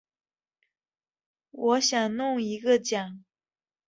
[1.51, 3.23] 我想弄个奖